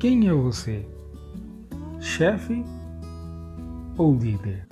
[0.00, 0.86] Quem é você?
[2.00, 2.64] Chefe
[3.98, 4.66] ou líder?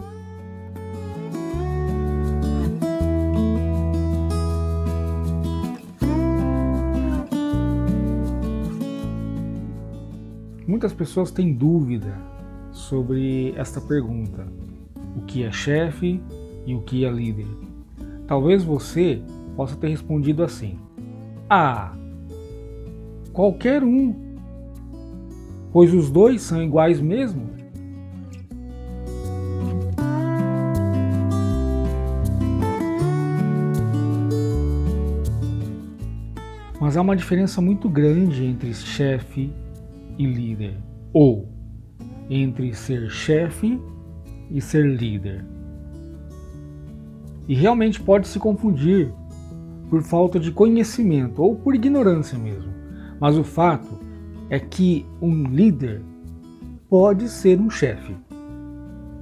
[10.66, 12.18] Muitas pessoas têm dúvida
[12.72, 14.46] sobre esta pergunta:
[15.14, 16.22] o que é chefe
[16.64, 17.48] e o que é líder?
[18.26, 19.20] Talvez você
[19.54, 20.78] possa ter respondido assim:
[21.50, 21.94] Ah,
[23.34, 24.27] qualquer um,
[25.72, 27.48] pois os dois são iguais mesmo.
[36.80, 39.52] Mas há uma diferença muito grande entre chefe
[40.16, 40.78] e líder,
[41.12, 41.48] ou
[42.30, 43.80] entre ser chefe
[44.50, 45.44] e ser líder.
[47.46, 49.12] E realmente pode se confundir
[49.88, 52.72] por falta de conhecimento ou por ignorância mesmo.
[53.18, 54.07] Mas o fato
[54.50, 56.02] é que um líder
[56.88, 58.16] pode ser um chefe.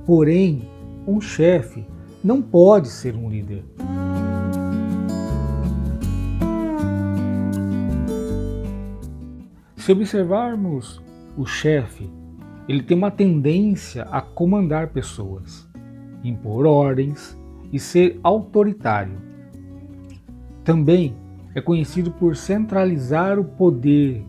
[0.04, 0.68] Porém,
[1.06, 1.84] um chefe
[2.22, 3.64] não pode ser um líder.
[9.76, 11.00] Se observarmos
[11.36, 12.10] o chefe,
[12.68, 15.68] ele tem uma tendência a comandar pessoas,
[16.24, 17.36] impor ordens
[17.72, 19.16] e ser autoritário.
[20.64, 21.14] Também
[21.54, 24.24] é conhecido por centralizar o poder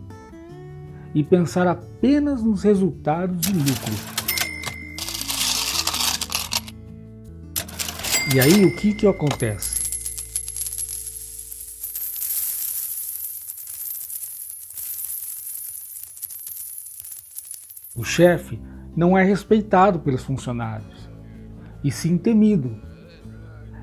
[1.14, 4.18] e pensar apenas nos resultados e lucro.
[8.34, 9.78] E aí o que, que acontece?
[17.96, 18.60] O chefe
[18.94, 21.10] não é respeitado pelos funcionários,
[21.82, 22.76] e sim temido.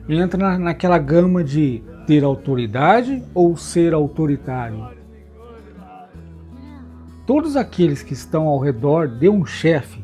[0.07, 5.04] Entra naquela gama de ter autoridade ou ser autoritário.
[7.25, 10.03] Todos aqueles que estão ao redor de um chefe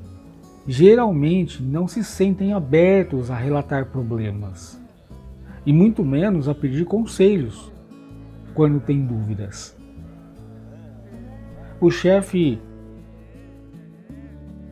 [0.68, 4.82] geralmente não se sentem abertos a relatar problemas
[5.66, 7.72] e muito menos a pedir conselhos
[8.56, 9.78] quando tem dúvidas.
[11.80, 12.60] O chefe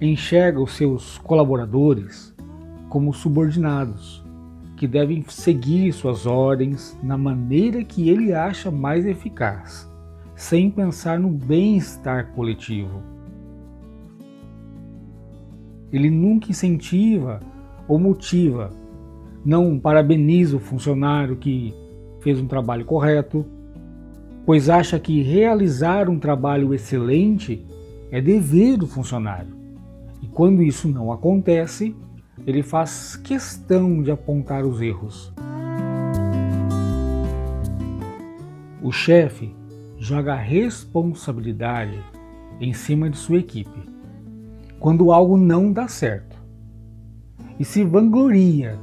[0.01, 2.33] enxerga os seus colaboradores
[2.89, 4.23] como subordinados,
[4.75, 9.87] que devem seguir suas ordens na maneira que ele acha mais eficaz,
[10.39, 13.03] sem pensar no bem-estar coletivo.
[15.91, 17.39] Ele nunca incentiva
[17.87, 18.71] ou motiva,
[19.43, 21.73] não parabeniza o funcionário que
[22.21, 23.45] fez um trabalho correto,
[24.45, 27.65] pois acha que realizar um trabalho excelente
[28.11, 29.59] é dever do funcionário
[30.39, 31.93] quando isso não acontece,
[32.47, 35.33] ele faz questão de apontar os erros.
[38.81, 39.53] O chefe
[39.99, 42.01] joga responsabilidade
[42.61, 43.81] em cima de sua equipe
[44.79, 46.37] quando algo não dá certo
[47.59, 48.79] e se vangloria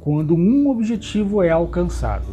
[0.00, 2.26] quando um objetivo é alcançado.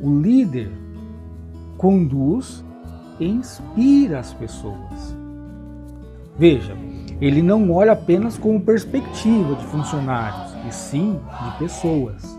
[0.00, 0.70] O líder
[1.76, 2.64] conduz
[3.18, 5.14] e inspira as pessoas.
[6.38, 6.74] Veja,
[7.20, 12.38] ele não olha apenas como perspectiva de funcionários, e sim de pessoas.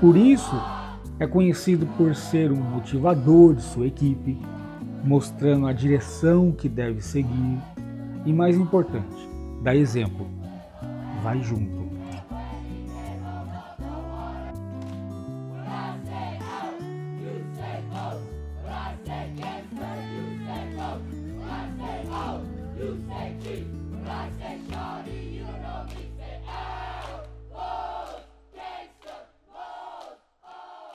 [0.00, 0.54] Por isso,
[1.18, 4.40] é conhecido por ser um motivador de sua equipe,
[5.04, 7.58] mostrando a direção que deve seguir
[8.24, 9.28] e, mais importante,
[9.62, 10.26] dá exemplo.
[11.22, 11.79] Vai junto.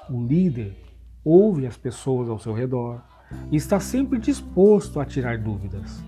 [0.08, 0.78] O líder
[1.24, 3.02] ouve as pessoas ao seu redor
[3.52, 6.04] e está sempre disposto a tirar dúvidas.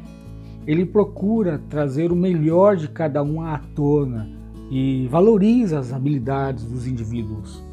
[0.67, 4.29] Ele procura trazer o melhor de cada um à tona
[4.69, 7.63] e valoriza as habilidades dos indivíduos.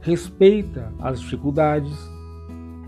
[0.00, 1.96] Respeita as dificuldades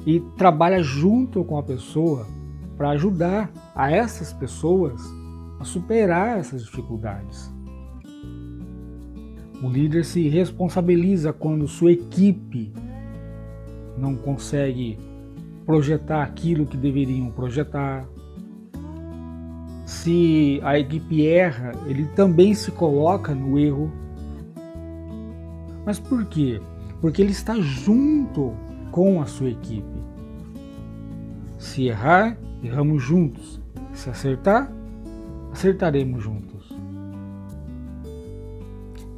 [0.07, 2.29] e trabalha junto com a pessoa
[2.77, 5.03] para ajudar a essas pessoas
[5.59, 7.56] a superar essas dificuldades.
[9.67, 12.73] O líder se responsabiliza quando sua equipe
[13.99, 14.97] não consegue
[15.65, 18.07] projetar aquilo que deveriam projetar.
[19.85, 23.91] Se a equipe erra, ele também se coloca no erro.
[25.85, 26.61] Mas por quê?
[27.01, 28.55] Porque ele está junto
[28.93, 30.01] com a sua equipe.
[31.59, 33.61] Se errar, erramos juntos.
[33.93, 34.71] Se acertar,
[35.51, 36.56] acertaremos juntos.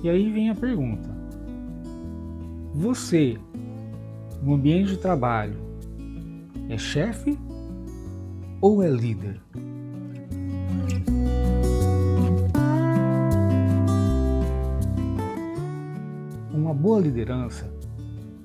[0.03, 1.09] E aí vem a pergunta:
[2.75, 3.37] Você,
[4.43, 5.57] no ambiente de trabalho,
[6.69, 7.37] é chefe
[8.61, 9.41] ou é líder?
[16.53, 17.73] Uma boa liderança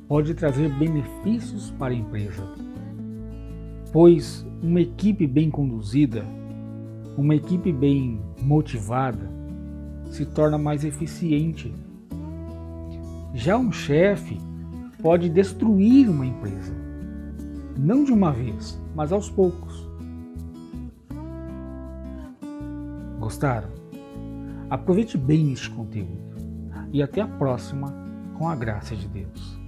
[0.07, 2.44] pode trazer benefícios para a empresa,
[3.91, 6.25] pois uma equipe bem conduzida,
[7.17, 9.29] uma equipe bem motivada,
[10.13, 11.74] se torna mais eficiente.
[13.33, 14.39] Já um chefe
[15.01, 16.71] pode destruir uma empresa,
[17.75, 19.89] não de uma vez, mas aos poucos.
[23.19, 23.69] Gostaram?
[24.69, 26.38] Aproveite bem este conteúdo
[26.92, 27.92] e até a próxima
[28.38, 29.62] com a graça de Deus.